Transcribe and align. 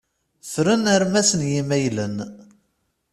Fern 0.51 0.83
armas 0.93 1.29
n 1.39 1.41
yimaylen. 1.51 2.15